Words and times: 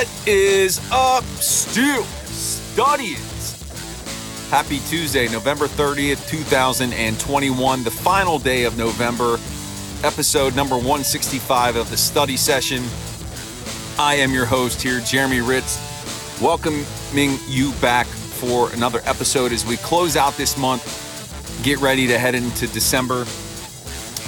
What 0.00 0.26
is 0.26 0.80
up, 0.90 1.24
Steel 1.24 2.04
Studians? 2.24 4.48
Happy 4.48 4.78
Tuesday, 4.88 5.28
November 5.28 5.66
30th, 5.66 6.26
2021, 6.26 7.84
the 7.84 7.90
final 7.90 8.38
day 8.38 8.64
of 8.64 8.78
November, 8.78 9.34
episode 10.02 10.56
number 10.56 10.76
165 10.76 11.76
of 11.76 11.90
the 11.90 11.98
study 11.98 12.38
session. 12.38 12.82
I 13.98 14.14
am 14.14 14.32
your 14.32 14.46
host 14.46 14.80
here, 14.80 15.00
Jeremy 15.00 15.36
Hritz, 15.36 15.78
welcoming 16.40 17.38
you 17.46 17.72
back 17.82 18.06
for 18.06 18.72
another 18.72 19.02
episode 19.04 19.52
as 19.52 19.66
we 19.66 19.76
close 19.76 20.16
out 20.16 20.34
this 20.38 20.56
month, 20.56 21.62
get 21.62 21.78
ready 21.78 22.06
to 22.06 22.18
head 22.18 22.34
into 22.34 22.66
December, 22.68 23.26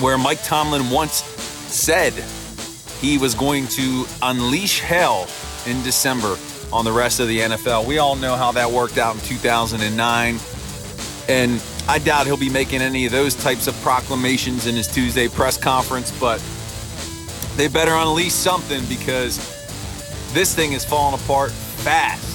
where 0.02 0.18
Mike 0.18 0.44
Tomlin 0.44 0.90
once 0.90 1.22
said 1.72 2.12
he 3.00 3.16
was 3.16 3.34
going 3.34 3.66
to 3.68 4.04
unleash 4.20 4.80
hell 4.80 5.26
in 5.66 5.82
December 5.82 6.36
on 6.72 6.84
the 6.84 6.92
rest 6.92 7.20
of 7.20 7.28
the 7.28 7.40
NFL. 7.40 7.86
We 7.86 7.98
all 7.98 8.16
know 8.16 8.34
how 8.36 8.52
that 8.52 8.70
worked 8.70 8.98
out 8.98 9.14
in 9.14 9.20
2009. 9.22 10.38
And 11.28 11.62
I 11.88 11.98
doubt 11.98 12.26
he'll 12.26 12.36
be 12.36 12.50
making 12.50 12.80
any 12.80 13.06
of 13.06 13.12
those 13.12 13.34
types 13.34 13.66
of 13.66 13.74
proclamations 13.82 14.66
in 14.66 14.74
his 14.74 14.86
Tuesday 14.86 15.28
press 15.28 15.56
conference, 15.56 16.10
but 16.18 16.42
they 17.56 17.68
better 17.68 17.92
unleash 17.92 18.32
something 18.32 18.84
because 18.86 19.36
this 20.32 20.54
thing 20.54 20.72
is 20.72 20.84
falling 20.84 21.20
apart 21.20 21.50
fast. 21.50 22.28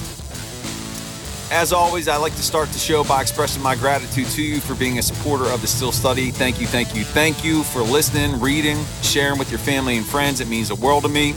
As 1.50 1.72
always, 1.72 2.08
I 2.08 2.16
like 2.18 2.34
to 2.36 2.42
start 2.42 2.68
the 2.68 2.78
show 2.78 3.04
by 3.04 3.22
expressing 3.22 3.62
my 3.62 3.74
gratitude 3.74 4.26
to 4.28 4.42
you 4.42 4.60
for 4.60 4.74
being 4.74 4.98
a 4.98 5.02
supporter 5.02 5.46
of 5.46 5.62
the 5.62 5.66
Steel 5.66 5.92
Study. 5.92 6.30
Thank 6.30 6.60
you, 6.60 6.66
thank 6.66 6.94
you, 6.94 7.04
thank 7.04 7.42
you 7.42 7.62
for 7.62 7.80
listening, 7.80 8.38
reading, 8.38 8.84
sharing 9.00 9.38
with 9.38 9.50
your 9.50 9.58
family 9.58 9.96
and 9.96 10.04
friends. 10.04 10.40
It 10.40 10.48
means 10.48 10.68
the 10.68 10.74
world 10.74 11.04
to 11.04 11.08
me. 11.08 11.34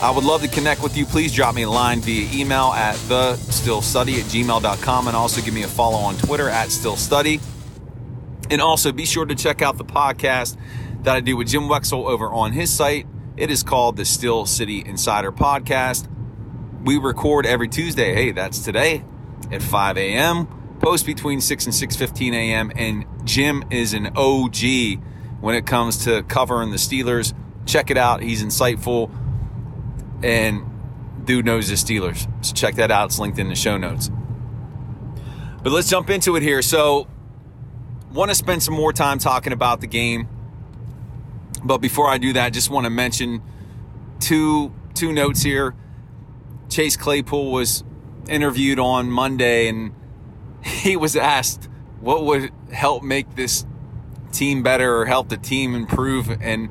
I 0.00 0.10
would 0.10 0.24
love 0.24 0.42
to 0.42 0.48
connect 0.48 0.82
with 0.82 0.94
you. 0.94 1.06
Please 1.06 1.32
drop 1.32 1.54
me 1.54 1.62
a 1.62 1.70
line 1.70 2.00
via 2.00 2.28
email 2.30 2.66
at 2.66 2.96
thesteelstudy 2.96 4.18
at 4.18 4.26
gmail.com 4.26 5.08
and 5.08 5.16
also 5.16 5.40
give 5.40 5.54
me 5.54 5.62
a 5.62 5.68
follow 5.68 5.96
on 5.96 6.16
Twitter 6.18 6.50
at 6.50 6.68
steelstudy. 6.68 7.42
And 8.50 8.60
also 8.60 8.92
be 8.92 9.06
sure 9.06 9.24
to 9.24 9.34
check 9.34 9.62
out 9.62 9.78
the 9.78 9.86
podcast 9.86 10.58
that 11.02 11.16
I 11.16 11.20
do 11.20 11.34
with 11.34 11.48
Jim 11.48 11.62
Wexell 11.62 12.04
over 12.04 12.30
on 12.30 12.52
his 12.52 12.70
site. 12.70 13.06
It 13.38 13.50
is 13.50 13.62
called 13.62 13.96
the 13.96 14.04
Steel 14.04 14.44
City 14.44 14.82
Insider 14.84 15.32
Podcast. 15.32 16.08
We 16.84 16.98
record 16.98 17.46
every 17.46 17.68
Tuesday. 17.68 18.14
Hey, 18.14 18.32
that's 18.32 18.58
today 18.58 19.02
at 19.50 19.62
5 19.62 19.96
a.m. 19.96 20.46
Post 20.78 21.06
between 21.06 21.40
6 21.40 21.64
and 21.64 21.74
6:15 21.74 22.34
a.m. 22.34 22.70
And 22.76 23.06
Jim 23.24 23.64
is 23.70 23.94
an 23.94 24.08
OG 24.14 25.00
when 25.40 25.54
it 25.54 25.66
comes 25.66 26.04
to 26.04 26.22
covering 26.24 26.70
the 26.70 26.76
Steelers. 26.76 27.32
Check 27.64 27.90
it 27.90 27.96
out. 27.96 28.22
He's 28.22 28.44
insightful 28.44 29.10
and 30.22 30.62
dude 31.24 31.44
knows 31.44 31.68
the 31.68 31.74
Steelers. 31.74 32.28
So 32.44 32.54
check 32.54 32.76
that 32.76 32.90
out. 32.90 33.06
It's 33.06 33.18
linked 33.18 33.38
in 33.38 33.48
the 33.48 33.54
show 33.54 33.76
notes. 33.76 34.10
But 35.62 35.72
let's 35.72 35.90
jump 35.90 36.10
into 36.10 36.36
it 36.36 36.42
here. 36.42 36.62
So, 36.62 37.08
want 38.12 38.30
to 38.30 38.34
spend 38.34 38.62
some 38.62 38.74
more 38.74 38.92
time 38.92 39.18
talking 39.18 39.52
about 39.52 39.80
the 39.80 39.86
game. 39.86 40.28
But 41.64 41.78
before 41.78 42.08
I 42.08 42.18
do 42.18 42.32
that, 42.34 42.52
just 42.52 42.70
want 42.70 42.84
to 42.84 42.90
mention 42.90 43.42
two 44.20 44.72
two 44.94 45.12
notes 45.12 45.42
here. 45.42 45.74
Chase 46.68 46.96
Claypool 46.96 47.50
was 47.50 47.84
interviewed 48.28 48.78
on 48.78 49.10
Monday 49.10 49.68
and 49.68 49.92
he 50.64 50.96
was 50.96 51.16
asked 51.16 51.68
what 52.00 52.24
would 52.24 52.50
help 52.72 53.02
make 53.02 53.34
this 53.34 53.66
team 54.32 54.62
better 54.62 54.98
or 54.98 55.06
help 55.06 55.28
the 55.28 55.36
team 55.36 55.74
improve 55.74 56.30
and 56.40 56.68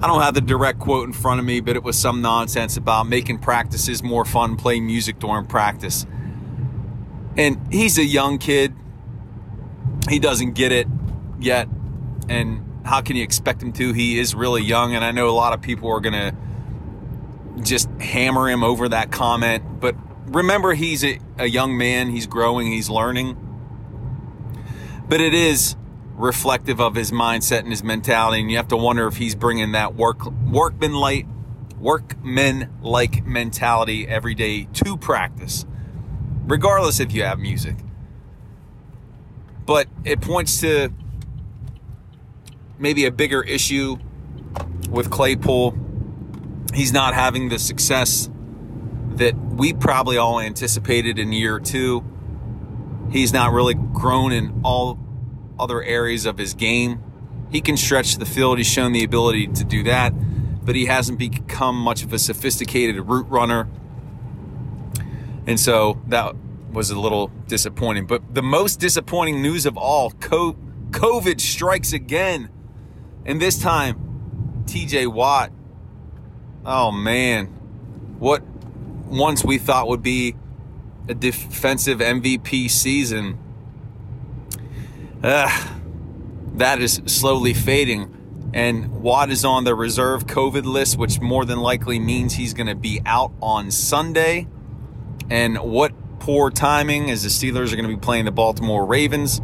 I 0.00 0.06
don't 0.06 0.22
have 0.22 0.34
the 0.34 0.40
direct 0.40 0.78
quote 0.78 1.06
in 1.06 1.12
front 1.12 1.40
of 1.40 1.46
me, 1.46 1.60
but 1.60 1.74
it 1.74 1.82
was 1.82 1.98
some 1.98 2.22
nonsense 2.22 2.76
about 2.76 3.08
making 3.08 3.38
practices 3.38 4.00
more 4.02 4.24
fun, 4.24 4.56
playing 4.56 4.86
music 4.86 5.18
during 5.18 5.46
practice. 5.46 6.06
And 7.36 7.60
he's 7.72 7.98
a 7.98 8.04
young 8.04 8.38
kid. 8.38 8.74
He 10.08 10.20
doesn't 10.20 10.52
get 10.52 10.70
it 10.70 10.86
yet. 11.40 11.68
And 12.28 12.64
how 12.84 13.00
can 13.00 13.16
you 13.16 13.24
expect 13.24 13.60
him 13.60 13.72
to? 13.72 13.92
He 13.92 14.20
is 14.20 14.36
really 14.36 14.62
young. 14.62 14.94
And 14.94 15.04
I 15.04 15.10
know 15.10 15.28
a 15.28 15.34
lot 15.34 15.52
of 15.52 15.62
people 15.62 15.90
are 15.90 16.00
going 16.00 16.14
to 16.14 17.62
just 17.62 17.90
hammer 18.00 18.48
him 18.48 18.62
over 18.62 18.88
that 18.88 19.10
comment. 19.10 19.80
But 19.80 19.96
remember, 20.26 20.74
he's 20.74 21.04
a, 21.04 21.18
a 21.38 21.46
young 21.46 21.76
man. 21.76 22.10
He's 22.10 22.26
growing, 22.26 22.68
he's 22.70 22.88
learning. 22.88 23.36
But 25.08 25.20
it 25.20 25.34
is 25.34 25.74
reflective 26.18 26.80
of 26.80 26.96
his 26.96 27.12
mindset 27.12 27.60
and 27.60 27.70
his 27.70 27.82
mentality, 27.82 28.40
and 28.40 28.50
you 28.50 28.56
have 28.56 28.68
to 28.68 28.76
wonder 28.76 29.06
if 29.06 29.16
he's 29.16 29.34
bringing 29.34 29.72
that 29.72 29.94
work 29.94 30.26
workman 30.26 30.92
like 30.92 31.26
workman 31.78 32.68
like 32.82 33.24
mentality 33.24 34.06
every 34.06 34.34
day 34.34 34.64
to 34.74 34.96
practice, 34.96 35.64
regardless 36.46 36.98
if 36.98 37.12
you 37.12 37.22
have 37.22 37.38
music. 37.38 37.76
But 39.64 39.86
it 40.04 40.20
points 40.20 40.60
to 40.60 40.92
maybe 42.78 43.04
a 43.04 43.12
bigger 43.12 43.42
issue 43.42 43.98
with 44.90 45.10
Claypool. 45.10 45.76
He's 46.74 46.92
not 46.92 47.14
having 47.14 47.48
the 47.48 47.58
success 47.58 48.28
that 49.10 49.36
we 49.36 49.72
probably 49.72 50.16
all 50.16 50.40
anticipated 50.40 51.18
in 51.18 51.32
year 51.32 51.60
two. 51.60 52.04
He's 53.10 53.32
not 53.32 53.52
really 53.52 53.74
grown 53.74 54.32
in 54.32 54.60
all 54.64 54.98
other 55.58 55.82
areas 55.82 56.26
of 56.26 56.38
his 56.38 56.54
game. 56.54 57.02
He 57.50 57.60
can 57.60 57.76
stretch 57.76 58.16
the 58.18 58.26
field. 58.26 58.58
He's 58.58 58.66
shown 58.66 58.92
the 58.92 59.04
ability 59.04 59.48
to 59.48 59.64
do 59.64 59.82
that, 59.84 60.12
but 60.64 60.74
he 60.74 60.86
hasn't 60.86 61.18
become 61.18 61.76
much 61.76 62.02
of 62.02 62.12
a 62.12 62.18
sophisticated 62.18 63.00
route 63.00 63.28
runner. 63.30 63.68
And 65.46 65.58
so 65.58 66.00
that 66.08 66.36
was 66.70 66.90
a 66.90 66.98
little 67.00 67.28
disappointing. 67.46 68.06
But 68.06 68.34
the 68.34 68.42
most 68.42 68.78
disappointing 68.78 69.40
news 69.40 69.64
of 69.64 69.78
all 69.78 70.10
COVID 70.10 71.40
strikes 71.40 71.92
again. 71.92 72.50
And 73.24 73.40
this 73.40 73.58
time, 73.58 74.64
TJ 74.66 75.06
Watt. 75.12 75.50
Oh, 76.66 76.92
man. 76.92 77.46
What 78.18 78.42
once 79.06 79.42
we 79.42 79.56
thought 79.56 79.88
would 79.88 80.02
be 80.02 80.36
a 81.08 81.14
defensive 81.14 82.00
MVP 82.00 82.70
season 82.70 83.38
uh, 85.22 85.74
that 86.54 86.80
is 86.80 87.00
slowly 87.06 87.54
fading. 87.54 88.14
And 88.54 89.02
Watt 89.02 89.30
is 89.30 89.44
on 89.44 89.64
the 89.64 89.74
reserve 89.74 90.26
COVID 90.26 90.64
list, 90.64 90.96
which 90.96 91.20
more 91.20 91.44
than 91.44 91.58
likely 91.58 91.98
means 91.98 92.34
he's 92.34 92.54
going 92.54 92.66
to 92.66 92.74
be 92.74 93.00
out 93.04 93.32
on 93.42 93.70
Sunday. 93.70 94.46
And 95.28 95.58
what 95.58 95.92
poor 96.20 96.50
timing 96.50 97.10
as 97.10 97.22
the 97.22 97.28
Steelers 97.28 97.72
are 97.72 97.76
going 97.76 97.88
to 97.88 97.94
be 97.94 98.00
playing 98.00 98.24
the 98.24 98.32
Baltimore 98.32 98.84
Ravens. 98.84 99.40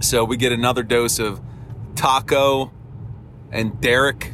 So 0.00 0.24
we 0.24 0.36
get 0.36 0.52
another 0.52 0.82
dose 0.82 1.18
of 1.18 1.40
Taco 1.94 2.72
and 3.50 3.80
Derek 3.80 4.32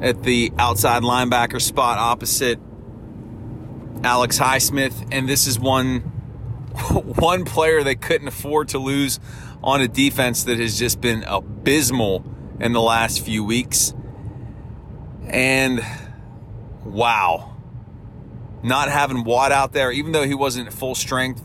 at 0.00 0.22
the 0.22 0.52
outside 0.58 1.02
linebacker 1.02 1.60
spot 1.60 1.98
opposite 1.98 2.58
Alex 4.02 4.38
Highsmith. 4.38 5.08
And 5.10 5.28
this 5.28 5.46
is 5.46 5.58
one 5.58 6.17
one 6.90 7.44
player 7.44 7.82
they 7.82 7.94
couldn't 7.94 8.28
afford 8.28 8.68
to 8.68 8.78
lose 8.78 9.20
on 9.62 9.80
a 9.80 9.88
defense 9.88 10.44
that 10.44 10.58
has 10.58 10.78
just 10.78 11.00
been 11.00 11.24
abysmal 11.24 12.24
in 12.60 12.72
the 12.72 12.80
last 12.80 13.24
few 13.24 13.44
weeks. 13.44 13.94
And 15.26 15.84
wow, 16.84 17.56
not 18.62 18.88
having 18.88 19.24
Watt 19.24 19.52
out 19.52 19.72
there, 19.72 19.92
even 19.92 20.12
though 20.12 20.24
he 20.24 20.34
wasn't 20.34 20.68
at 20.68 20.72
full 20.72 20.94
strength 20.94 21.44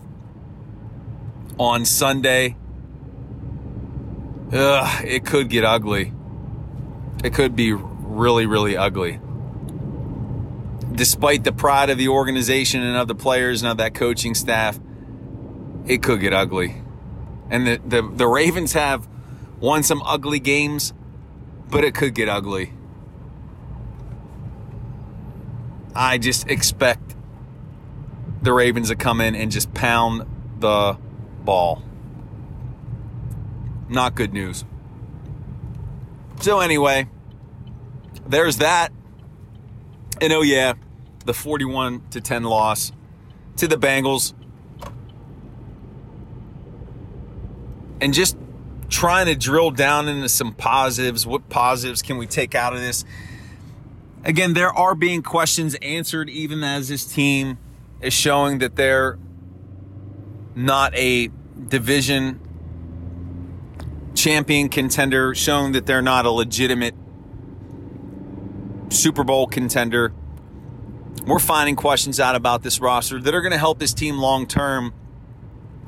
on 1.60 1.86
Sunday, 1.86 2.56
ugh, 4.52 5.06
it 5.06 5.26
could 5.26 5.50
get 5.50 5.66
ugly. 5.66 6.14
It 7.24 7.34
could 7.34 7.56
be 7.56 7.74
really, 7.74 8.46
really 8.46 8.78
ugly. 8.78 9.20
Despite 10.94 11.44
the 11.44 11.52
pride 11.52 11.90
of 11.90 11.98
the 11.98 12.10
organization 12.10 12.84
and 12.84 12.96
of 12.96 13.08
the 13.08 13.16
players 13.16 13.64
and 13.64 13.72
of 13.72 13.78
that 13.78 13.94
coaching 13.94 14.36
staff, 14.36 14.80
it 15.86 16.02
could 16.02 16.20
get 16.20 16.34
ugly. 16.34 16.82
And 17.50 17.68
the, 17.68 17.82
the, 17.86 18.02
the 18.02 18.28
Ravens 18.28 18.74
have 18.74 19.08
won 19.60 19.84
some 19.84 20.02
ugly 20.04 20.40
games, 20.40 20.94
but 21.70 21.84
it 21.84 21.94
could 21.94 22.14
get 22.14 22.30
ugly. 22.30 22.74
I 25.96 26.18
just 26.18 26.48
expect 26.50 27.16
the 28.42 28.54
Ravens 28.54 28.90
to 28.90 28.96
come 28.96 29.22
in 29.22 29.36
and 29.36 29.52
just 29.52 29.74
pound 29.74 30.26
the 30.60 30.98
ball. 31.44 31.82
Not 33.90 34.16
good 34.16 34.34
news. 34.34 34.66
So, 36.42 36.60
anyway, 36.60 37.08
there's 38.28 38.58
that. 38.58 38.92
And 40.20 40.34
oh, 40.34 40.42
yeah, 40.42 40.74
the 41.26 41.34
41 41.34 42.02
to 42.12 42.22
10 42.22 42.44
loss 42.44 42.92
to 43.58 43.68
the 43.68 43.78
Bengals. 43.78 44.34
And 48.04 48.14
just 48.14 48.38
trying 48.90 49.26
to 49.26 49.36
drill 49.36 49.72
down 49.72 50.08
into 50.08 50.30
some 50.30 50.54
positives. 50.54 51.26
What 51.26 51.50
positives 51.50 52.02
can 52.02 52.18
we 52.18 52.28
take 52.28 52.54
out 52.54 52.74
of 52.74 52.80
this? 52.80 53.06
again, 54.24 54.54
there 54.54 54.74
are 54.74 54.96
being 54.96 55.22
questions 55.22 55.76
answered 55.76 56.30
even 56.30 56.64
as 56.64 56.88
this 56.88 57.06
team 57.06 57.58
is 58.02 58.14
showing 58.14 58.60
that 58.60 58.76
they're 58.76 59.18
not 60.56 60.96
a 60.96 61.30
division 61.68 62.40
champion 64.16 64.70
contender, 64.70 65.34
showing 65.36 65.74
that 65.74 65.86
they're 65.86 66.02
not 66.02 66.26
a 66.26 66.32
legitimate 66.32 66.96
Super 68.90 69.24
Bowl 69.24 69.48
contender. 69.48 70.14
We're 71.26 71.40
finding 71.40 71.76
questions 71.76 72.20
out 72.20 72.36
about 72.36 72.64
this 72.64 72.80
roster 72.80 73.20
that 73.20 73.34
are 73.34 73.42
going 73.42 73.52
to 73.52 73.58
help 73.58 73.80
this 73.80 73.94
team 73.94 74.18
long 74.18 74.46
term 74.46 74.94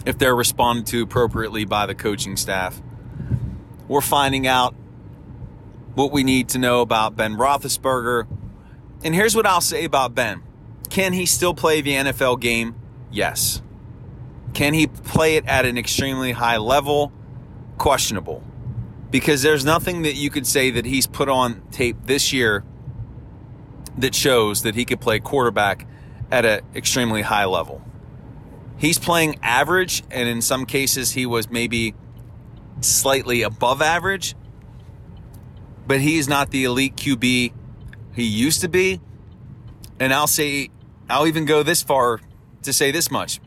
if 0.06 0.18
they're 0.18 0.36
responded 0.36 0.86
to 0.88 1.04
appropriately 1.04 1.66
by 1.66 1.86
the 1.86 1.96
coaching 1.96 2.38
staff. 2.38 2.82
We're 3.88 4.02
finding 4.02 4.48
out 4.48 4.76
what 5.96 6.12
we 6.12 6.24
need 6.24 6.50
to 6.50 6.58
know 6.58 6.82
about 6.82 7.16
Ben 7.16 7.36
Roethlisberger. 7.36 8.28
And 9.04 9.16
here's 9.16 9.36
what 9.36 9.46
I'll 9.46 9.62
say 9.62 9.84
about 9.84 10.16
Ben 10.16 10.44
Can 10.90 11.14
he 11.14 11.26
still 11.26 11.54
play 11.54 11.82
the 11.82 11.92
NFL 11.92 12.40
game? 12.40 12.76
Yes. 13.12 13.62
Can 14.54 14.74
he 14.74 14.88
play 14.88 15.36
it 15.36 15.46
at 15.48 15.66
an 15.66 15.78
extremely 15.78 16.32
high 16.32 16.58
level? 16.58 17.12
Questionable. 17.78 18.42
Because 19.12 19.42
there's 19.42 19.66
nothing 19.66 20.04
that 20.04 20.16
you 20.16 20.30
could 20.30 20.48
say 20.48 20.72
that 20.72 20.86
he's 20.86 21.08
put 21.08 21.30
on 21.30 21.62
tape 21.72 21.98
this 22.06 22.32
year 22.32 22.64
that 23.98 24.16
shows 24.16 24.64
that 24.64 24.76
he 24.76 24.86
could 24.86 25.00
play 25.00 25.20
quarterback 25.20 25.88
at 26.32 26.46
an 26.46 26.62
extremely 26.76 27.22
high 27.22 27.46
level. 27.46 27.85
He's 28.78 29.00
playing 29.00 29.40
average, 29.42 30.04
and 30.12 30.28
in 30.28 30.42
some 30.42 30.66
cases, 30.66 31.12
he 31.12 31.26
was 31.26 31.50
maybe 31.50 31.96
slightly 32.82 33.42
above 33.42 33.82
average, 33.82 34.36
but 35.88 36.02
he's 36.02 36.28
not 36.28 36.52
the 36.52 36.66
elite 36.66 36.96
QB 36.96 37.54
he 38.14 38.24
used 38.24 38.62
to 38.62 38.68
be. 38.68 39.00
And 40.00 40.14
I'll 40.14 40.28
say, 40.28 40.70
I'll 41.10 41.28
even 41.28 41.46
go 41.46 41.64
this 41.64 41.82
far 41.82 42.20
to 42.64 42.74
say 42.74 42.92
this 42.92 43.10
much. 43.10 43.40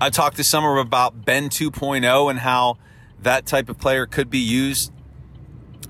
I 0.00 0.10
talked 0.10 0.36
this 0.36 0.48
summer 0.48 0.78
about 0.78 1.24
Ben 1.24 1.48
2.0 1.48 2.30
and 2.30 2.38
how 2.40 2.78
that 3.22 3.46
type 3.46 3.68
of 3.68 3.78
player 3.78 4.06
could 4.06 4.28
be 4.28 4.38
used 4.38 4.92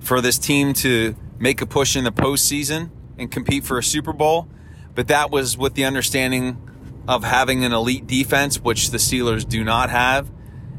for 0.00 0.20
this 0.20 0.38
team 0.38 0.74
to 0.74 1.16
make 1.38 1.62
a 1.62 1.66
push 1.66 1.96
in 1.96 2.04
the 2.04 2.12
postseason 2.12 2.90
and 3.18 3.30
compete 3.30 3.64
for 3.64 3.78
a 3.78 3.82
Super 3.82 4.12
Bowl. 4.12 4.46
But 4.94 5.08
that 5.08 5.30
was 5.30 5.56
with 5.56 5.74
the 5.74 5.84
understanding 5.84 6.58
of 7.06 7.24
having 7.24 7.64
an 7.64 7.72
elite 7.72 8.06
defense, 8.06 8.60
which 8.60 8.90
the 8.90 8.98
Steelers 8.98 9.46
do 9.46 9.64
not 9.64 9.90
have. 9.90 10.30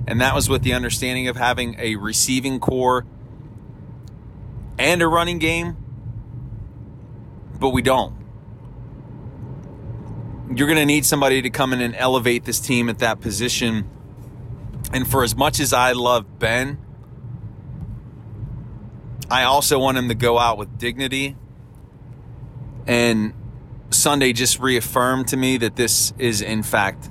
And 0.07 0.21
that 0.21 0.35
was 0.35 0.49
with 0.49 0.63
the 0.63 0.73
understanding 0.73 1.27
of 1.27 1.35
having 1.35 1.75
a 1.79 1.95
receiving 1.95 2.59
corps 2.59 3.05
and 4.77 5.01
a 5.01 5.07
running 5.07 5.39
game. 5.39 5.77
But 7.59 7.69
we 7.69 7.81
don't. 7.81 8.15
You're 10.55 10.67
going 10.67 10.79
to 10.79 10.85
need 10.85 11.05
somebody 11.05 11.41
to 11.41 11.49
come 11.49 11.73
in 11.73 11.81
and 11.81 11.95
elevate 11.95 12.45
this 12.45 12.59
team 12.59 12.87
at 12.89 12.99
that 12.99 13.19
position. 13.19 13.89
And 14.93 15.07
for 15.07 15.23
as 15.23 15.35
much 15.35 15.59
as 15.59 15.73
I 15.73 15.93
love 15.93 16.37
Ben, 16.37 16.77
I 19.29 19.43
also 19.43 19.79
want 19.79 19.97
him 19.97 20.07
to 20.09 20.15
go 20.15 20.37
out 20.37 20.57
with 20.57 20.77
dignity. 20.77 21.35
And 22.85 23.33
Sunday 23.89 24.33
just 24.33 24.59
reaffirmed 24.59 25.27
to 25.29 25.37
me 25.37 25.57
that 25.57 25.75
this 25.75 26.13
is, 26.17 26.41
in 26.41 26.63
fact, 26.63 27.09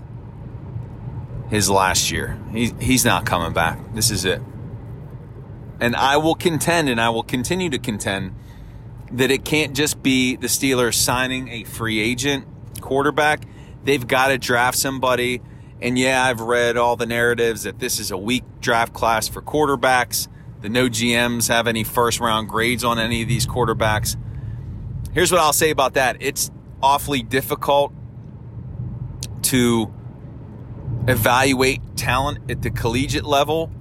his 1.49 1.71
last 1.71 2.11
year. 2.11 2.39
He, 2.53 2.73
he's 2.81 3.05
not 3.05 3.27
coming 3.27 3.53
back. 3.53 3.79
This 3.95 4.11
is 4.11 4.25
it. 4.25 4.43
And 5.81 5.95
I 5.97 6.17
will 6.17 6.35
contend 6.35 6.89
and 6.89 7.01
I 7.01 7.11
will 7.11 7.23
continue 7.23 7.71
to 7.71 7.79
contend 7.79 8.35
that 9.13 9.31
it 9.31 9.45
can't 9.45 9.75
just 9.75 10.03
be 10.03 10.37
the 10.37 10.47
Steelers 10.47 10.95
signing 10.95 11.49
a 11.49 11.65
free 11.65 12.01
agent 12.01 12.47
quarterback. 12.81 13.43
They've 13.85 14.07
got 14.07 14.29
to 14.29 14.39
draft 14.39 14.79
somebody. 14.79 15.43
And 15.81 15.99
yeah, 15.99 16.25
I've 16.25 16.41
read 16.41 16.77
all 16.77 16.97
the 16.97 17.07
narratives 17.07 17.65
that 17.65 17.79
this 17.79 17.99
is 17.99 18.11
a 18.11 18.19
weak 18.19 18.45
draft 18.61 18.95
class 18.95 19.29
for 19.29 19.43
quarterbacks 19.43 20.29
the 20.65 20.71
no 20.71 20.89
GMs 20.89 21.49
have 21.49 21.67
any 21.67 21.85
first 21.85 22.21
round 22.21 22.49
grades 22.49 22.85
on 22.85 22.99
any 22.99 23.21
of 23.21 23.29
these 23.29 23.47
quarterbacks. 23.47 24.17
Here's 25.13 25.31
what 25.31 25.43
I'll 25.43 25.53
say 25.53 25.69
about 25.69 25.93
that 25.93 26.17
it's 26.21 26.51
awfully 26.85 27.23
difficult 27.23 27.95
to 29.41 29.91
evaluate 31.09 31.81
talent 31.97 32.51
at 32.51 32.61
the 32.61 32.71
collegiate 32.71 33.25
level, 33.25 33.73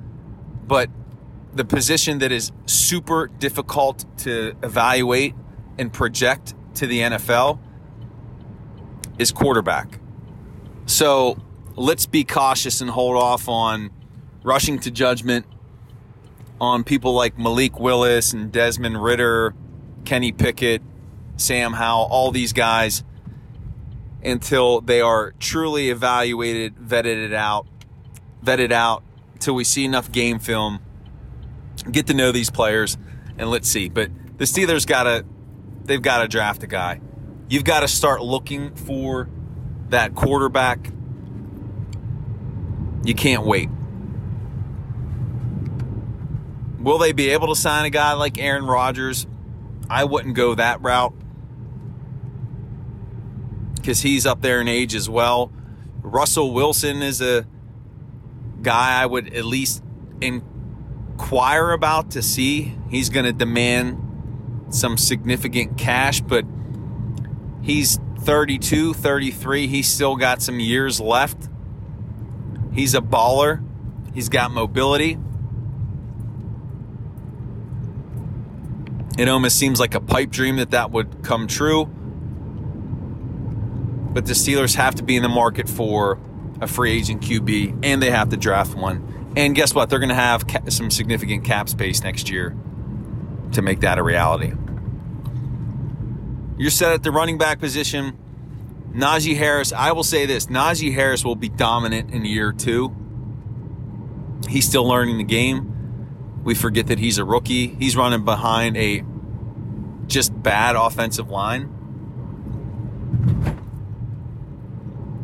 but 0.66 0.90
the 1.54 1.66
position 1.66 2.20
that 2.20 2.32
is 2.32 2.54
super 2.66 3.28
difficult 3.40 4.06
to 4.20 4.56
evaluate 4.64 5.36
and 5.78 5.92
project 5.92 6.56
to 6.76 6.88
the 6.88 7.00
NFL 7.00 7.60
is 9.20 9.34
quarterback. 9.34 10.00
So 10.86 11.38
let's 11.76 12.06
be 12.06 12.24
cautious 12.24 12.80
and 12.80 12.90
hold 12.90 13.18
off 13.18 13.50
on 13.50 13.92
rushing 14.44 14.80
to 14.80 14.92
judgment 14.92 15.46
on 16.62 16.86
people 16.86 17.14
like 17.14 17.38
Malik 17.38 17.82
Willis 17.82 18.32
and 18.32 18.50
Desmond 18.50 19.04
Ridder, 19.04 19.54
Kenny 20.06 20.32
Pickett, 20.32 20.82
Sam 21.44 21.74
Howell, 21.74 22.08
all 22.10 22.32
these 22.32 22.54
guys 22.54 23.04
until 24.24 24.82
they 24.82 25.02
are 25.02 25.34
truly 25.40 25.90
evaluated, 25.90 26.76
vetted 26.76 27.26
it 27.26 27.34
out, 27.34 27.68
vetted 28.44 28.72
out 28.72 29.04
until 29.34 29.54
we 29.54 29.64
see 29.64 29.84
enough 29.84 30.12
game 30.12 30.40
film, 30.40 30.80
get 31.92 32.08
to 32.08 32.14
know 32.14 32.32
these 32.32 32.50
players, 32.50 32.98
and 33.38 33.50
let's 33.50 33.68
see. 33.68 33.90
But 33.90 34.10
the 34.38 34.46
Steelers 34.46 34.88
gotta 34.88 35.26
they've 35.84 36.02
got 36.02 36.22
to 36.22 36.28
draft 36.28 36.64
a 36.64 36.68
guy. 36.68 37.02
You've 37.50 37.66
got 37.66 37.82
to 37.82 37.88
start 37.88 38.22
looking 38.22 38.74
for 38.74 39.30
that 39.90 40.16
quarterback. 40.16 40.92
You 43.04 43.14
can't 43.14 43.46
wait. 43.46 43.70
Will 46.80 46.98
they 46.98 47.12
be 47.12 47.30
able 47.30 47.48
to 47.48 47.56
sign 47.56 47.86
a 47.86 47.90
guy 47.90 48.14
like 48.14 48.38
Aaron 48.40 48.66
Rodgers? 48.66 49.28
I 49.90 50.06
wouldn't 50.06 50.36
go 50.36 50.56
that 50.56 50.82
route 50.82 51.14
because 53.84 54.02
he's 54.02 54.26
up 54.26 54.42
there 54.42 54.62
in 54.62 54.70
age 54.70 54.96
as 54.96 55.10
well. 55.10 55.52
Russell 56.02 56.54
Wilson 56.54 57.04
is 57.04 57.20
a 57.20 57.46
guy 58.62 59.02
I 59.02 59.06
would 59.06 59.34
at 59.34 59.44
least 59.44 59.84
inquire 60.22 61.72
about 61.72 62.12
to 62.12 62.22
see. 62.22 62.78
He's 62.90 63.10
going 63.10 63.26
to 63.26 63.34
demand 63.34 64.00
some 64.70 64.98
significant 64.98 65.78
cash, 65.78 66.22
but 66.22 66.46
he's 67.62 68.00
32, 68.20 68.94
33. 68.94 69.68
He's 69.68 69.90
still 69.90 70.16
got 70.16 70.42
some 70.42 70.62
years 70.62 71.02
left. 71.02 71.50
He's 72.72 72.96
a 72.96 73.02
baller. 73.02 73.62
He's 74.14 74.30
got 74.30 74.52
mobility. 74.52 75.18
It 79.18 79.28
almost 79.28 79.60
seems 79.60 79.78
like 79.82 79.94
a 79.94 80.00
pipe 80.00 80.30
dream 80.32 80.56
that 80.56 80.72
that 80.72 80.92
would 80.92 81.22
come 81.22 81.48
true. 81.48 81.90
But 84.14 84.26
the 84.26 84.34
Steelers 84.34 84.76
have 84.76 84.96
to 84.96 85.04
be 85.04 85.16
in 85.16 85.24
the 85.24 85.30
market 85.30 85.68
for 85.68 86.20
a 86.62 86.68
free 86.68 86.92
agent 86.92 87.22
QB, 87.22 87.80
and 87.84 88.02
they 88.02 88.12
have 88.12 88.30
to 88.30 88.38
draft 88.38 88.76
one. 88.76 89.34
And 89.36 89.56
guess 89.56 89.74
what? 89.74 89.90
They're 89.90 90.00
going 90.00 90.10
to 90.10 90.16
have 90.16 90.46
some 90.70 90.92
significant 90.92 91.44
cap 91.44 91.68
space 91.68 92.04
next 92.04 92.30
year 92.30 92.56
to 93.54 93.62
make 93.62 93.80
that 93.82 93.98
a 93.98 94.04
reality. 94.04 94.54
You're 96.58 96.72
set 96.72 96.94
at 96.94 97.04
the 97.04 97.12
running 97.12 97.38
back 97.38 97.60
position. 97.60 98.18
Najee 98.94 99.36
Harris, 99.36 99.74
I 99.74 99.92
will 99.92 100.04
say 100.04 100.28
this 100.28 100.46
Najee 100.46 100.94
Harris 100.94 101.26
will 101.26 101.36
be 101.36 101.50
dominant 101.50 102.12
in 102.12 102.26
year 102.26 102.52
two. 102.52 102.96
He's 104.48 104.68
still 104.68 104.88
learning 104.88 105.18
the 105.18 105.24
game. 105.24 106.42
We 106.44 106.54
forget 106.54 106.88
that 106.88 107.00
he's 107.00 107.18
a 107.18 107.26
rookie. 107.26 107.68
He's 107.68 107.98
running 107.98 108.24
behind 108.24 108.78
a 108.78 109.04
just 110.06 110.44
bad 110.44 110.76
offensive 110.76 111.30
line. 111.30 111.74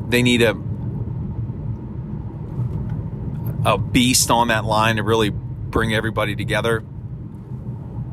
They 0.09 0.23
need 0.23 0.41
a 0.41 0.55
a 3.65 3.77
beast 3.77 4.31
on 4.31 4.47
that 4.47 4.65
line 4.65 4.95
to 4.95 5.03
really 5.03 5.29
bring 5.29 5.93
everybody 5.93 6.35
together. 6.35 6.83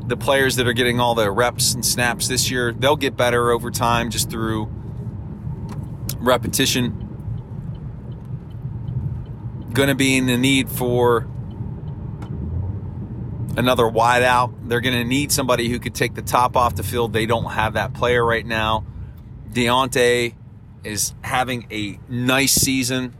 The 0.05 0.17
players 0.17 0.57
that 0.57 0.67
are 0.67 0.73
getting 0.73 0.99
all 0.99 1.15
the 1.15 1.29
reps 1.31 1.73
and 1.73 1.85
snaps 1.85 2.27
this 2.27 2.51
year, 2.51 2.71
they'll 2.71 2.95
get 2.95 3.17
better 3.17 3.51
over 3.51 3.71
time 3.71 4.09
just 4.09 4.29
through 4.29 4.69
repetition. 6.19 7.03
Going 9.73 9.89
to 9.89 9.95
be 9.95 10.17
in 10.17 10.27
the 10.27 10.37
need 10.37 10.69
for 10.69 11.27
another 13.57 13.83
wideout. 13.83 14.53
They're 14.69 14.81
going 14.81 14.95
to 14.95 15.03
need 15.03 15.31
somebody 15.31 15.69
who 15.69 15.79
could 15.79 15.95
take 15.95 16.13
the 16.13 16.21
top 16.21 16.55
off 16.55 16.75
the 16.75 16.83
field. 16.83 17.13
They 17.13 17.25
don't 17.25 17.51
have 17.51 17.73
that 17.73 17.93
player 17.93 18.23
right 18.23 18.45
now. 18.45 18.85
Diontae 19.51 20.35
is 20.87 21.13
having 21.21 21.67
a 21.71 21.99
nice 22.07 22.53
season. 22.53 23.15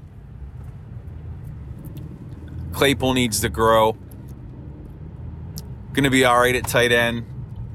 Claypool 2.71 3.13
needs 3.13 3.41
to 3.41 3.49
grow. 3.49 3.97
Going 5.93 6.03
to 6.03 6.09
be 6.09 6.23
all 6.25 6.39
right 6.39 6.55
at 6.55 6.67
tight 6.67 6.91
end. 6.91 7.25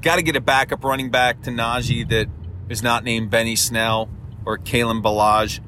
Got 0.01 0.15
to 0.15 0.23
get 0.23 0.35
a 0.35 0.41
backup 0.41 0.83
running 0.83 1.11
back 1.11 1.41
to 1.43 1.51
Najee 1.51 2.07
that 2.09 2.27
is 2.69 2.81
not 2.81 3.03
named 3.03 3.29
Benny 3.29 3.55
Snell 3.55 4.09
or 4.45 4.57
Kalen 4.57 5.01
Ballage. 5.01 5.59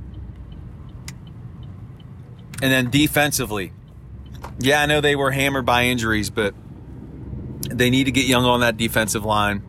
And 2.61 2.71
then 2.71 2.89
defensively, 2.89 3.73
yeah, 4.59 4.81
I 4.81 4.85
know 4.85 5.01
they 5.01 5.15
were 5.15 5.31
hammered 5.31 5.65
by 5.65 5.85
injuries, 5.85 6.29
but 6.29 6.55
they 7.69 7.89
need 7.89 8.05
to 8.05 8.11
get 8.11 8.25
young 8.25 8.45
on 8.45 8.61
that 8.61 8.77
defensive 8.77 9.25
line. 9.25 9.63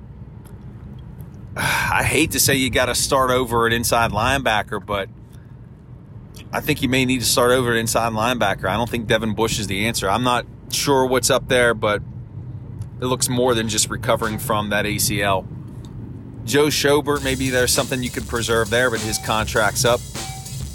I 1.97 2.03
hate 2.03 2.33
to 2.33 2.41
say 2.41 2.57
you 2.57 2.69
got 2.69 2.87
to 2.87 2.95
start 2.95 3.31
over 3.31 3.67
at 3.67 3.73
inside 3.73 4.11
linebacker, 4.11 4.85
but 4.85 5.09
I 6.53 6.61
think 6.61 6.83
you 6.83 6.91
may 6.91 7.07
need 7.07 7.21
to 7.21 7.27
start 7.27 7.53
over 7.53 7.73
at 7.73 7.79
inside 7.79 8.13
linebacker. 8.13 8.67
I 8.67 8.77
don't 8.77 8.91
think 8.91 9.07
Devin 9.07 9.35
Bush 9.35 9.59
is 9.59 9.67
the 9.67 9.87
answer. 9.87 10.07
I'm 10.11 10.23
not 10.23 10.45
sure 10.71 11.07
what's 11.07 11.31
up 11.31 11.49
there, 11.49 11.73
but 11.73 12.03
it 13.01 13.07
looks 13.07 13.31
more 13.31 13.55
than 13.55 13.71
just 13.71 13.89
recovering 13.89 14.39
from 14.39 14.69
that 14.69 14.85
ACL. 14.85 15.47
Joe 16.45 16.67
Schobert, 16.67 17.25
maybe 17.25 17.49
there's 17.49 17.73
something 17.73 18.03
you 18.03 18.11
could 18.11 18.29
preserve 18.29 18.69
there, 18.69 18.91
but 18.91 19.01
his 19.01 19.17
contract's 19.17 19.87
up. 19.87 20.01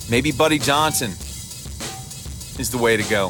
Maybe 0.09 0.31
Buddy 0.31 0.57
Johnson 0.57 1.11
is 2.57 2.71
the 2.71 2.79
way 2.79 2.97
to 2.97 3.07
go. 3.07 3.29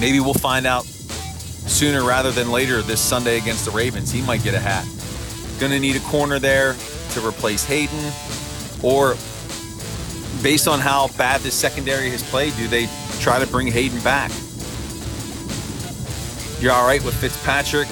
Maybe 0.00 0.18
we'll 0.18 0.34
find 0.34 0.66
out 0.66 0.86
sooner 0.86 2.02
rather 2.02 2.32
than 2.32 2.50
later 2.50 2.82
this 2.82 3.00
Sunday 3.00 3.38
against 3.38 3.64
the 3.64 3.70
Ravens. 3.70 4.10
He 4.10 4.22
might 4.22 4.42
get 4.42 4.54
a 4.54 4.58
hat. 4.58 4.84
Going 5.60 5.72
to 5.72 5.78
need 5.78 5.94
a 5.96 6.00
corner 6.00 6.38
there 6.38 6.74
to 7.10 7.26
replace 7.26 7.64
Haden. 7.64 8.12
Or 8.82 9.14
based 10.42 10.66
on 10.66 10.80
how 10.80 11.08
bad 11.18 11.42
this 11.42 11.54
secondary 11.54 12.08
has 12.10 12.22
played, 12.22 12.56
do 12.56 12.66
they 12.66 12.88
try 13.20 13.38
to 13.38 13.46
bring 13.46 13.66
Haden 13.66 14.00
back? 14.00 14.32
You're 16.60 16.72
all 16.72 16.86
right 16.86 17.04
with 17.04 17.14
Fitzpatrick. 17.14 17.88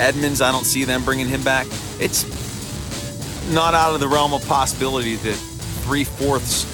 Edmunds, 0.00 0.40
I 0.40 0.52
don't 0.52 0.64
see 0.64 0.84
them 0.84 1.04
bringing 1.04 1.26
him 1.28 1.42
back. 1.42 1.66
It's 1.98 2.24
not 3.52 3.74
out 3.74 3.94
of 3.94 4.00
the 4.00 4.08
realm 4.08 4.32
of 4.32 4.46
possibility 4.46 5.16
that 5.16 5.34
three 5.82 6.04
fourths 6.04 6.64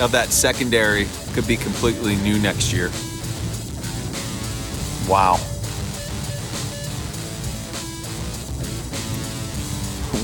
of 0.00 0.12
that 0.12 0.32
secondary 0.32 1.06
could 1.34 1.46
be 1.46 1.56
completely 1.56 2.16
new 2.16 2.38
next 2.38 2.72
year. 2.72 2.90
Wow. 5.08 5.38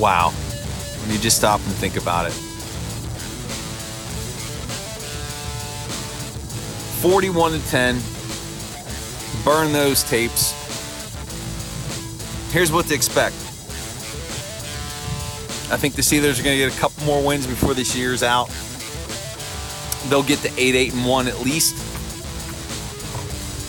Wow. 0.01 0.31
When 0.31 1.15
you 1.15 1.19
just 1.21 1.37
stop 1.37 1.61
and 1.61 1.75
think 1.75 1.97
about 1.97 2.27
it. 2.27 2.33
41 7.03 7.53
to 7.53 7.71
10. 7.71 8.01
Burn 9.45 9.73
those 9.73 10.03
tapes. 10.03 10.53
Here's 12.51 12.73
what 12.73 12.87
to 12.87 12.95
expect. 12.95 13.35
I 15.71 15.77
think 15.77 15.95
the 15.95 16.03
Steelers 16.03 16.41
are 16.41 16.45
going 16.45 16.59
to 16.59 16.65
get 16.65 16.75
a 16.75 16.81
couple 16.81 17.05
more 17.05 17.23
wins 17.23 17.47
before 17.47 17.75
this 17.75 17.95
year's 17.95 18.23
out. 18.23 18.49
They'll 20.09 20.23
get 20.23 20.39
to 20.41 20.49
8 20.59 20.75
8 20.75 20.95
and 20.95 21.07
1 21.07 21.29
at 21.29 21.41
least. 21.41 21.77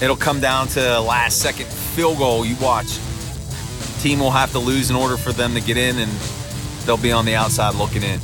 It'll 0.02 0.16
come 0.16 0.40
down 0.40 0.68
to 0.70 1.00
last 1.02 1.40
second 1.40 1.68
field 1.68 2.18
goal. 2.18 2.46
You 2.46 2.56
watch. 2.56 2.98
Team 4.02 4.20
will 4.20 4.32
have 4.32 4.52
to 4.54 4.60
lose 4.60 4.90
in 4.90 4.96
order 4.96 5.16
for 5.16 5.32
them 5.32 5.54
to 5.54 5.62
get 5.62 5.78
in, 5.78 6.00
and 6.00 6.12
they'll 6.86 6.98
be 6.98 7.12
on 7.12 7.24
the 7.24 7.36
outside 7.36 7.76
looking 7.76 8.02
in. 8.02 8.20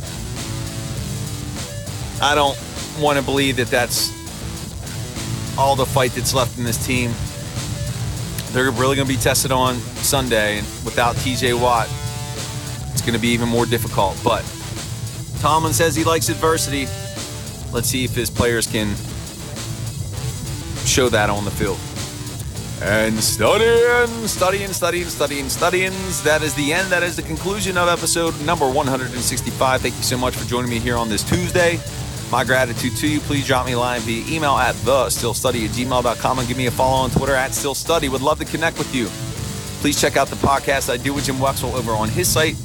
I 2.19 2.34
don't 2.34 2.57
want 3.00 3.19
to 3.19 3.24
believe 3.24 3.57
that 3.57 3.67
that's 3.67 4.12
all 5.55 5.75
the 5.75 5.86
fight 5.86 6.13
that's 6.13 6.34
left 6.34 6.57
in 6.57 6.63
this 6.63 6.84
team. 6.84 7.12
They're 8.53 8.72
really 8.72 8.96
going 8.96 9.07
to 9.07 9.13
be 9.13 9.19
tested 9.19 9.51
on 9.51 9.75
Sunday, 10.01 10.57
and 10.57 10.67
without 10.84 11.15
TJ 11.17 11.62
Watt, 11.62 11.88
it's 12.91 13.01
going 13.01 13.13
to 13.13 13.19
be 13.19 13.29
even 13.29 13.48
more 13.48 13.67
difficult. 13.67 14.19
But 14.24 14.43
Tomlin 15.41 15.74
says 15.74 15.96
he 15.96 16.03
likes 16.03 16.29
adversity. 16.29 16.88
Let's 17.72 17.88
see 17.88 18.03
if 18.03 18.15
his 18.15 18.31
players 18.31 18.65
can 18.65 18.96
show 20.86 21.10
that 21.10 21.29
on 21.29 21.46
the 21.46 21.51
field. 21.51 21.77
And 22.81 23.19
studying, 23.19 24.27
studying, 24.27 24.72
studying, 24.72 25.07
studying, 25.10 25.50
studying. 25.50 25.91
That 26.24 26.41
is 26.43 26.53
the 26.53 26.74
end. 26.74 26.91
That 26.91 27.01
is 27.01 27.15
the 27.15 27.24
conclusion 27.24 27.75
of 27.75 27.89
episode 27.89 28.39
number 28.46 28.69
165. 28.69 29.81
Thank 29.81 29.96
you 29.96 30.03
so 30.03 30.17
much 30.17 30.36
for 30.36 30.48
joining 30.48 30.69
me 30.69 30.77
here 30.79 30.96
on 30.96 31.10
this 31.10 31.24
Tuesday. 31.24 31.79
My 32.31 32.43
gratitude 32.43 32.96
to 32.98 33.07
you. 33.07 33.19
Please 33.22 33.48
drop 33.48 33.65
me 33.65 33.72
a 33.72 33.79
line 33.79 34.01
via 34.01 34.24
email 34.27 34.57
at 34.57 34.75
the 34.86 35.05
steelstudy 35.07 35.65
at 35.65 35.72
gmail.com 35.72 36.39
and 36.39 36.48
give 36.48 36.57
me 36.57 36.67
a 36.67 36.72
follow 36.72 36.98
on 36.98 37.10
Twitter 37.10 37.34
at 37.34 37.51
steelstudy. 37.51 38.10
Would 38.10 38.22
love 38.22 38.38
to 38.39 38.46
connect 38.46 38.77
with 38.77 38.93
you. 38.93 39.07
Please 39.81 40.00
check 40.00 40.15
out 40.15 40.27
the 40.27 40.36
podcast 40.36 40.91
I 40.91 40.98
do 40.98 41.13
with 41.13 41.25
Jim 41.25 41.38
Wexell 41.38 41.74
over 41.74 41.91
on 41.93 42.10
his 42.10 42.27
site, 42.27 42.55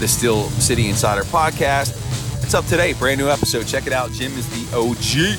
the 0.00 0.08
Steel 0.08 0.48
City 0.60 0.88
Insider 0.88 1.22
Podcast. 1.22 1.98
It's 2.42 2.52
up 2.52 2.66
today, 2.66 2.92
brand 2.92 3.18
new 3.18 3.28
episode. 3.28 3.66
Check 3.66 3.86
it 3.86 3.92
out. 3.94 4.12
Jim 4.12 4.32
is 4.36 4.48
the 4.50 4.76
OG. 4.76 5.38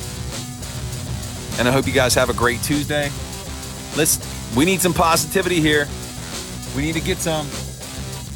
And 1.59 1.67
I 1.67 1.71
hope 1.71 1.85
you 1.85 1.93
guys 1.93 2.15
have 2.15 2.29
a 2.29 2.33
great 2.33 2.63
Tuesday. 2.63 3.11
Let's 3.95 4.19
we 4.55 4.65
need 4.65 4.81
some 4.81 4.93
positivity 4.93 5.59
here. 5.59 5.87
We 6.75 6.81
need 6.81 6.93
to 6.93 7.01
get 7.01 7.17
some. 7.19 7.47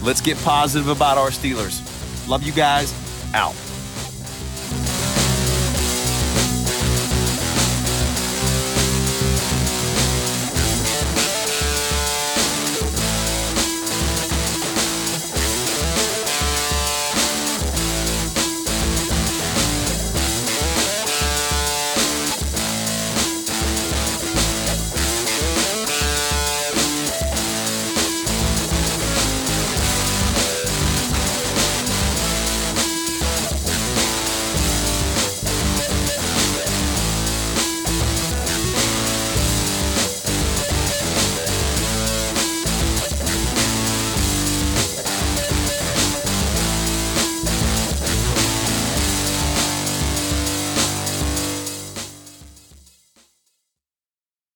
Let's 0.01 0.21
get 0.21 0.37
positive 0.39 0.89
about 0.89 1.17
our 1.17 1.29
Steelers. 1.29 1.81
Love 2.27 2.43
you 2.43 2.51
guys. 2.51 2.93
Out. 3.33 3.55